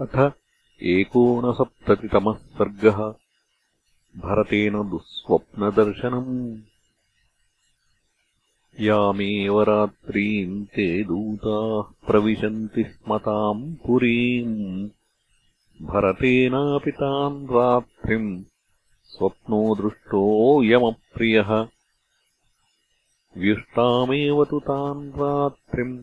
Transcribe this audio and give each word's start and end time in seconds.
अथ 0.00 0.32
एकोनसप्ततितमः 0.82 2.34
सर्गः। 2.34 2.96
भरतेन 4.16 4.90
दुःस्वप्नदर्शनम्। 4.90 6.58
यामेव 8.80 9.62
रात्रीम् 9.62 10.66
ते 10.66 11.04
दूताः 11.04 12.06
प्रविशन्ति 12.06 12.84
स्म 12.84 13.18
ताम् 13.18 13.74
पुरीम्। 13.74 14.88
भरतेनापि 15.82 16.90
ताम् 16.90 17.48
रात्रिम् 17.48 18.42
स्वप्नो 19.04 19.74
दृष्टोऽयमप्रियः 19.74 21.68
व्युष्टामेव 23.36 24.44
तु 24.44 24.60
ताम् 24.60 25.10
रात्रिम् 25.10 25.98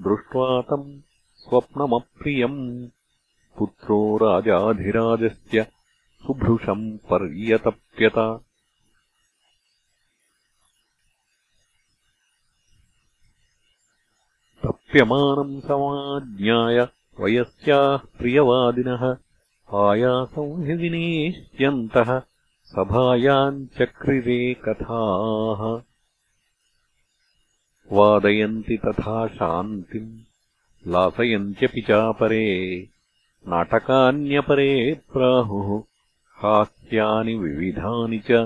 दृष्ट्वा 0.00 0.62
तम् 0.62 1.00
स्वप्नमप्रियम् 1.36 2.88
पुत्रो 3.58 4.16
राजाधिराजस्य 4.16 5.66
सुभृशम् 6.26 6.98
पर्यतप्यत। 6.98 8.40
तप्यमानम् 14.66 15.60
समाज्ञाय 15.60 16.88
वयस्याः 17.20 17.96
प्रियवादिनः 17.96 19.16
आयासंहिदिनेष्यन्तः 19.74 22.22
सभायाम् 22.64 23.66
चक्रिरे 23.66 24.54
कथाः। 24.54 25.82
वादयन्ति 27.92 28.76
तथा 28.76 29.28
शान्तिम् 29.28 30.20
लासयन्त्यपि 30.86 31.80
चापरे 31.80 32.88
नाटकान्यपरे 33.48 34.72
प्राहुः 35.12 35.68
हास्यानि 36.42 37.34
विविधानि 37.38 38.18
च। 38.30 38.38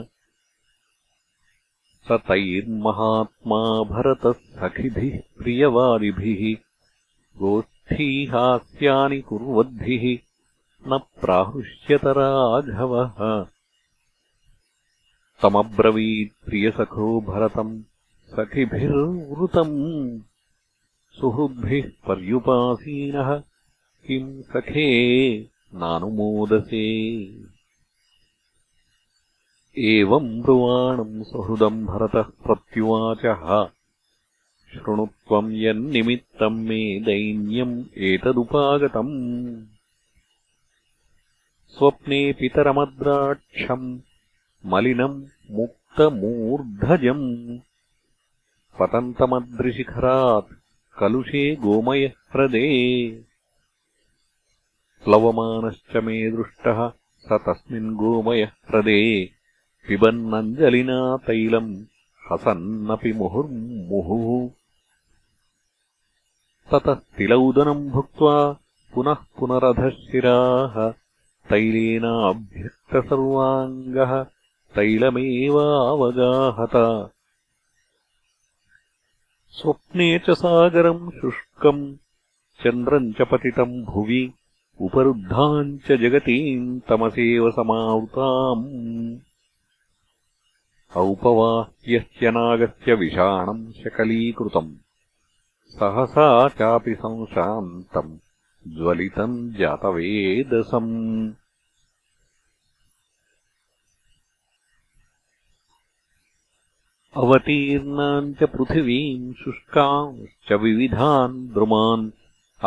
स 2.08 2.18
तैर्महात्मा 2.28 3.60
भरतः 3.92 4.32
सखिभिः 4.58 5.18
प्रियवादिभिः 5.38 6.42
गोष्ठीहास्यानि 7.42 9.20
कुर्वद्भिः 9.28 10.04
न 10.92 10.98
प्राहुष्यतराघवः 11.20 13.18
तमब्रवीत् 15.42 16.38
प्रियसखो 16.48 17.08
भरतम् 17.28 17.76
सखिभिर्वृतम् 18.36 19.78
सुहृद्भिः 21.20 21.88
पर्युपासीनः 22.08 23.30
किम् 24.06 24.42
सखे? 24.42 25.48
नानुमोदसे 25.74 27.26
एवम् 29.78 30.42
ब्रुवाणम् 30.42 31.24
सुहृदम् 31.24 31.86
भरतः 31.86 32.22
प्रत्युवाचः। 32.22 33.68
शृणु 34.72 35.06
त्वम् 35.06 35.52
यन्निमित्तम् 35.52 36.64
मे 36.64 37.00
दैन्यम् 37.00 37.84
एतदुपागतम्। 37.98 39.64
स्वप्ने 41.68 42.32
पितरमद्राक्षम् 42.32 44.00
मलिनम् 44.66 45.24
मुक्तमूर्धजम्। 45.50 47.58
पतन्तमद्रिशिखरात् 48.80 50.54
कलुषे 51.00 51.56
गोमयह्रदे 51.56 53.29
प्लवमानश्च 55.04 55.92
मे 56.04 56.14
दृष्टः 56.36 56.78
स 57.26 57.28
तस्मिन् 57.44 57.96
गोमयह्रदे 58.00 59.00
पिबन्नञ्जलिना 59.86 60.98
तैलम् 61.26 61.70
हसन्नपि 62.30 63.12
मुहुर्मुहुः 63.20 64.26
ततः 66.72 66.98
तिलौदनम् 67.18 67.90
भुक्त्वा 67.94 68.34
पुनः 68.94 69.20
पुनरधः 69.38 69.88
शिराः 70.02 70.74
तैलेनाभ्यक्तसर्वाङ्गः 71.50 74.12
तैलमेवावगाहत। 74.76 76.76
स्वप्ने 79.58 80.08
च 80.26 80.28
सागरम् 80.42 81.04
शुष्कम् 81.20 81.82
चन्द्रम् 82.62 83.14
च 83.18 83.20
पतितम् 83.32 83.74
भुवि 83.92 84.22
उपरुद्धाम् 84.80 85.78
च 85.78 85.92
जगतीम् 85.92 86.80
तमसेव 86.80 87.50
समावृताम्। 87.50 89.18
औपवाह्यस्य 90.96 92.30
नागस्य 92.30 92.94
विषाणम् 92.94 93.72
शकलीकृतम्। 93.72 94.76
सहसा 95.66 96.48
चापि 96.48 96.94
संशान्तम् 96.94 98.18
ज्वलितम् 98.68 99.54
जातवेदसम्। 99.54 101.32
अवतीर्णाम् 107.16 108.34
च 108.34 108.42
पृथिवीम् 108.42 109.34
शुष्कांश्च 109.34 110.52
विविधान् 110.52 111.48
द्रुमान् 111.48 112.10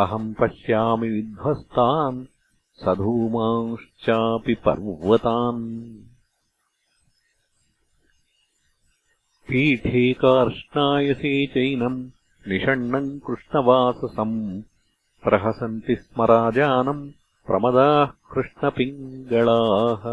अहम् 0.02 0.32
पश्यामि 0.38 1.08
विध्वस्तान् 1.08 2.24
सधूमांश्चापि 2.82 4.54
पर्वतान्। 4.64 5.62
पीठे 9.48 10.02
कार्ष्णायसे 10.22 11.34
चैनम् 11.54 11.98
निषण्णम् 12.48 13.10
कृष्णवाससम् 13.26 14.38
प्रहसन्ति 15.24 15.96
स्म 15.96 16.22
राजानम् 16.30 17.04
प्रमदाः 17.46 18.10
कृष्णपिङ्गळाः 18.34 20.04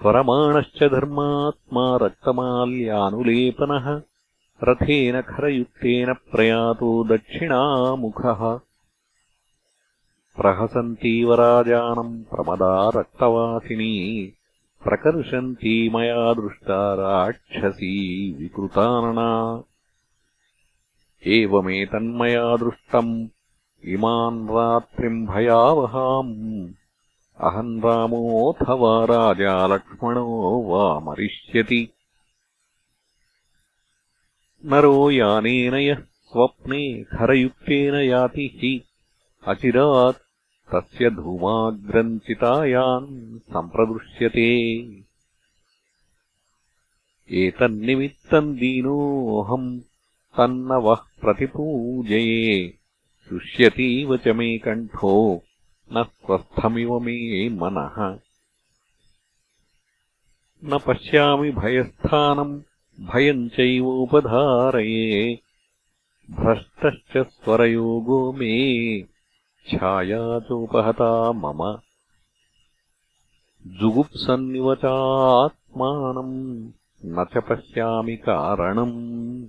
स्वरमाणश्च 0.00 0.82
धर्मात्मा 0.96 1.86
रक्तमाल्यानुलेपनः 2.02 3.88
रथेन 4.64 5.20
खरयुक्तेन 5.20 6.12
प्रयातो 6.12 7.04
दक्षिणामुखः। 7.04 8.58
प्रहसन्तीव 10.36 11.34
राजानम् 11.34 12.22
प्रमदा 12.22 12.88
रक्तवासिनी 12.88 14.26
प्रकर्षन्ती 14.84 15.90
मया 15.90 16.34
दृष्टा 16.34 16.94
राक्षसी 16.94 18.32
विकृतानना। 18.34 19.62
एवमेतन्मया 21.26 22.56
दृष्टम् 22.56 23.26
इमान् 23.84 24.48
रात्रिम् 24.48 25.26
भयावहाम्। 25.26 26.68
अहम् 27.40 27.80
रामोऽथवा 27.80 29.04
राजा 29.04 29.66
लक्ष्मणो 29.66 30.62
वा 30.62 31.00
मरिष्यति 31.00 31.92
नरो 34.66 35.10
यानेन 35.10 35.74
यः 35.74 35.98
स्वप्ने 35.98 37.04
खरयुक्तेन 37.04 37.94
याति 37.94 38.50
हि। 38.54 38.84
अचिरात् 39.46 40.16
तस्य 40.74 41.10
धूमाग्रञ्चितायाम् 41.10 43.38
सम्प्रदृश्यते। 43.38 44.86
एतन्निमित्तम् 47.30 48.56
दीनोऽहम् 48.56 49.80
तन्न 50.36 50.72
वः 50.72 50.94
प्रतिपूजये। 50.94 52.74
शुष्यतीव 53.28 54.16
च 54.16 54.28
मे 54.28 54.58
कण्ठो 54.58 55.42
न 55.92 56.02
स्वस्थमिव 56.02 56.98
मे 56.98 57.48
मनः। 57.48 58.18
न 60.64 60.78
पश्यामि 60.78 61.50
भयस्थानम् 61.50 62.62
भयम् 63.00 63.48
चैवोपधारये 63.48 65.38
भ्रष्टश्च 66.30 67.26
स्वरयोगो 67.26 68.32
मे 68.32 69.02
छाया 69.68 70.40
चोपहता 70.40 71.32
मम। 71.32 71.78
जुगुप्सन्निव 73.66 74.74
चात्मानम् 74.74 76.70
न 77.04 77.24
च 77.34 77.38
पश्यामि 77.38 78.16
कारणम्। 78.16 79.46